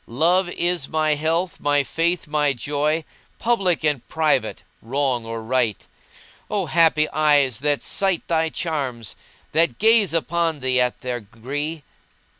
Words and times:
Love 0.07 0.49
is 0.49 0.89
my 0.89 1.13
health, 1.13 1.59
my 1.59 1.83
faith, 1.83 2.25
my 2.27 2.53
joy 2.53 3.05
* 3.21 3.37
Public 3.37 3.83
and 3.83 4.01
private, 4.07 4.63
wrong 4.81 5.27
or 5.27 5.43
right. 5.43 5.85
O 6.49 6.65
happy 6.65 7.07
eyes 7.09 7.59
that 7.59 7.83
sight 7.83 8.27
thy 8.27 8.49
charms 8.49 9.15
* 9.33 9.51
That 9.51 9.77
gaze 9.77 10.11
upon 10.15 10.61
thee 10.61 10.81
at 10.81 11.01
their 11.01 11.19
gree! 11.19 11.83